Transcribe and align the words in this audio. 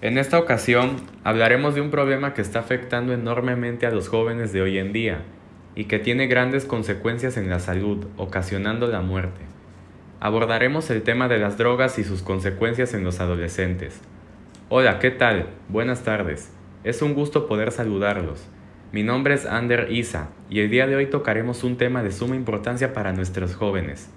En 0.00 0.18
esta 0.18 0.38
ocasión 0.38 0.96
hablaremos 1.22 1.74
de 1.74 1.80
un 1.80 1.90
problema 1.90 2.34
que 2.34 2.42
está 2.42 2.58
afectando 2.58 3.12
enormemente 3.12 3.86
a 3.86 3.90
los 3.90 4.08
jóvenes 4.08 4.52
de 4.52 4.60
hoy 4.60 4.78
en 4.78 4.92
día 4.92 5.22
y 5.74 5.84
que 5.84 5.98
tiene 5.98 6.26
grandes 6.26 6.64
consecuencias 6.64 7.36
en 7.36 7.48
la 7.48 7.60
salud, 7.60 8.06
ocasionando 8.16 8.86
la 8.88 9.00
muerte. 9.00 9.40
Abordaremos 10.20 10.90
el 10.90 11.02
tema 11.02 11.28
de 11.28 11.38
las 11.38 11.58
drogas 11.58 11.98
y 11.98 12.04
sus 12.04 12.22
consecuencias 12.22 12.92
en 12.94 13.04
los 13.04 13.20
adolescentes. 13.20 14.00
Hola, 14.68 14.98
¿qué 14.98 15.10
tal? 15.10 15.48
Buenas 15.68 16.02
tardes. 16.02 16.52
Es 16.82 17.00
un 17.00 17.14
gusto 17.14 17.46
poder 17.46 17.72
saludarlos. 17.72 18.46
Mi 18.92 19.02
nombre 19.02 19.34
es 19.34 19.46
Ander 19.46 19.90
Isa 19.90 20.30
y 20.50 20.60
el 20.60 20.70
día 20.70 20.86
de 20.86 20.96
hoy 20.96 21.06
tocaremos 21.06 21.64
un 21.64 21.76
tema 21.76 22.02
de 22.02 22.12
suma 22.12 22.36
importancia 22.36 22.92
para 22.92 23.12
nuestros 23.12 23.54
jóvenes, 23.54 24.10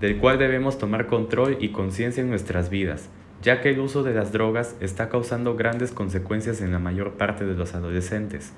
del 0.00 0.18
cual 0.18 0.38
debemos 0.38 0.78
tomar 0.78 1.06
control 1.06 1.56
y 1.60 1.70
conciencia 1.70 2.22
en 2.22 2.30
nuestras 2.30 2.70
vidas, 2.70 3.10
ya 3.42 3.60
que 3.60 3.70
el 3.70 3.80
uso 3.80 4.04
de 4.04 4.14
las 4.14 4.30
drogas 4.30 4.76
está 4.80 5.08
causando 5.08 5.56
grandes 5.56 5.90
consecuencias 5.90 6.60
en 6.60 6.70
la 6.70 6.78
mayor 6.78 7.14
parte 7.14 7.44
de 7.44 7.54
los 7.54 7.74
adolescentes. 7.74 8.52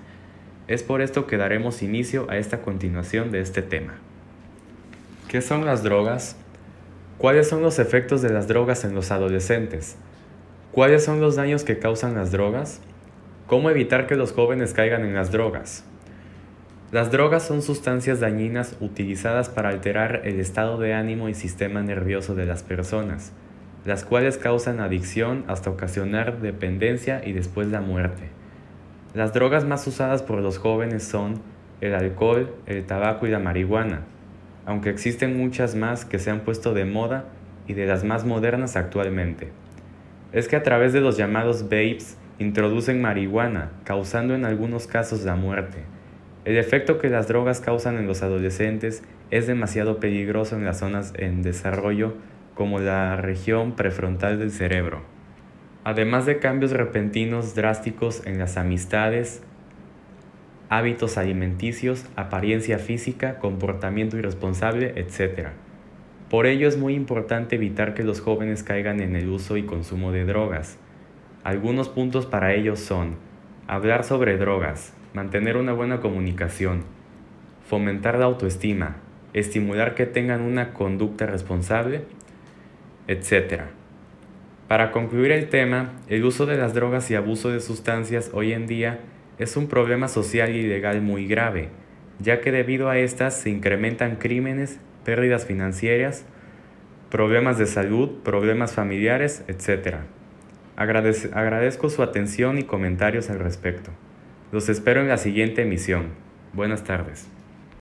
Es 0.68 0.82
por 0.82 1.00
esto 1.00 1.26
que 1.26 1.38
daremos 1.38 1.82
inicio 1.82 2.26
a 2.30 2.36
esta 2.36 2.60
continuación 2.60 3.30
de 3.30 3.40
este 3.40 3.62
tema. 3.62 3.94
¿Qué 5.28 5.40
son 5.40 5.64
las 5.64 5.82
drogas? 5.82 6.36
¿Cuáles 7.16 7.48
son 7.48 7.62
los 7.62 7.78
efectos 7.78 8.20
de 8.20 8.30
las 8.30 8.46
drogas 8.46 8.84
en 8.84 8.94
los 8.94 9.10
adolescentes? 9.10 9.96
¿Cuáles 10.70 11.04
son 11.04 11.20
los 11.20 11.36
daños 11.36 11.64
que 11.64 11.78
causan 11.78 12.14
las 12.14 12.30
drogas? 12.30 12.80
¿Cómo 13.46 13.70
evitar 13.70 14.06
que 14.06 14.16
los 14.16 14.32
jóvenes 14.32 14.74
caigan 14.74 15.04
en 15.04 15.14
las 15.14 15.30
drogas? 15.30 15.84
Las 16.92 17.10
drogas 17.10 17.42
son 17.42 17.62
sustancias 17.62 18.20
dañinas 18.20 18.76
utilizadas 18.80 19.48
para 19.48 19.70
alterar 19.70 20.22
el 20.24 20.40
estado 20.40 20.78
de 20.78 20.92
ánimo 20.92 21.28
y 21.28 21.34
sistema 21.34 21.82
nervioso 21.82 22.34
de 22.34 22.46
las 22.46 22.62
personas, 22.62 23.32
las 23.84 24.04
cuales 24.04 24.38
causan 24.38 24.80
adicción 24.80 25.44
hasta 25.46 25.70
ocasionar 25.70 26.40
dependencia 26.40 27.22
y 27.24 27.32
después 27.32 27.68
la 27.68 27.80
muerte. 27.80 28.28
Las 29.12 29.32
drogas 29.32 29.64
más 29.64 29.86
usadas 29.86 30.22
por 30.22 30.40
los 30.40 30.58
jóvenes 30.58 31.04
son 31.04 31.42
el 31.80 31.94
alcohol, 31.94 32.54
el 32.66 32.84
tabaco 32.84 33.26
y 33.26 33.30
la 33.30 33.38
marihuana, 33.38 34.00
aunque 34.66 34.90
existen 34.90 35.36
muchas 35.36 35.74
más 35.74 36.04
que 36.04 36.18
se 36.18 36.30
han 36.30 36.40
puesto 36.40 36.72
de 36.72 36.84
moda 36.84 37.26
y 37.68 37.74
de 37.74 37.86
las 37.86 38.04
más 38.04 38.24
modernas 38.24 38.76
actualmente. 38.76 39.52
Es 40.32 40.48
que 40.48 40.56
a 40.56 40.62
través 40.62 40.92
de 40.92 41.00
los 41.00 41.16
llamados 41.16 41.64
vapes 41.64 42.16
introducen 42.38 43.00
marihuana, 43.00 43.70
causando 43.84 44.34
en 44.34 44.44
algunos 44.44 44.86
casos 44.86 45.24
la 45.24 45.36
muerte. 45.36 45.84
El 46.44 46.56
efecto 46.56 46.98
que 46.98 47.08
las 47.08 47.28
drogas 47.28 47.60
causan 47.60 47.96
en 47.96 48.06
los 48.06 48.22
adolescentes 48.22 49.02
es 49.30 49.46
demasiado 49.46 50.00
peligroso 50.00 50.56
en 50.56 50.64
las 50.64 50.78
zonas 50.78 51.12
en 51.16 51.42
desarrollo 51.42 52.14
como 52.54 52.78
la 52.78 53.16
región 53.16 53.72
prefrontal 53.72 54.38
del 54.38 54.50
cerebro. 54.50 55.02
Además 55.84 56.26
de 56.26 56.38
cambios 56.38 56.72
repentinos 56.72 57.54
drásticos 57.54 58.26
en 58.26 58.38
las 58.38 58.56
amistades, 58.56 59.42
hábitos 60.68 61.18
alimenticios, 61.18 62.06
apariencia 62.16 62.78
física, 62.78 63.38
comportamiento 63.38 64.16
irresponsable, 64.16 64.94
etc. 64.96 65.48
Por 66.30 66.46
ello 66.46 66.68
es 66.68 66.78
muy 66.78 66.94
importante 66.94 67.56
evitar 67.56 67.94
que 67.94 68.02
los 68.02 68.20
jóvenes 68.20 68.62
caigan 68.62 69.00
en 69.00 69.14
el 69.14 69.28
uso 69.28 69.56
y 69.56 69.64
consumo 69.64 70.10
de 70.10 70.24
drogas, 70.24 70.78
algunos 71.44 71.90
puntos 71.90 72.24
para 72.24 72.54
ellos 72.54 72.80
son 72.80 73.16
hablar 73.66 74.04
sobre 74.04 74.38
drogas, 74.38 74.94
mantener 75.12 75.58
una 75.58 75.74
buena 75.74 76.00
comunicación, 76.00 76.84
fomentar 77.66 78.18
la 78.18 78.24
autoestima, 78.24 78.96
estimular 79.34 79.94
que 79.94 80.06
tengan 80.06 80.40
una 80.40 80.72
conducta 80.72 81.26
responsable, 81.26 82.06
etc. 83.08 83.62
Para 84.68 84.92
concluir 84.92 85.32
el 85.32 85.48
tema, 85.48 85.92
el 86.08 86.24
uso 86.24 86.46
de 86.46 86.56
las 86.56 86.74
drogas 86.74 87.10
y 87.10 87.14
abuso 87.14 87.50
de 87.50 87.60
sustancias 87.60 88.30
hoy 88.32 88.52
en 88.52 88.66
día 88.66 89.00
es 89.38 89.56
un 89.56 89.68
problema 89.68 90.08
social 90.08 90.54
y 90.54 90.62
legal 90.62 91.02
muy 91.02 91.26
grave, 91.26 91.68
ya 92.18 92.40
que 92.40 92.52
debido 92.52 92.88
a 92.88 92.98
estas 92.98 93.36
se 93.36 93.50
incrementan 93.50 94.16
crímenes, 94.16 94.80
pérdidas 95.04 95.46
financieras, 95.46 96.24
problemas 97.10 97.58
de 97.58 97.66
salud, 97.66 98.22
problemas 98.22 98.72
familiares, 98.72 99.44
etc 99.48 99.98
agradezco 100.76 101.88
su 101.90 102.02
atención 102.02 102.58
y 102.58 102.64
comentarios 102.64 103.30
al 103.30 103.38
respecto. 103.38 103.90
Los 104.52 104.68
espero 104.68 105.00
en 105.00 105.08
la 105.08 105.18
siguiente 105.18 105.62
emisión. 105.62 106.10
Buenas 106.52 106.84
tardes. 106.84 107.28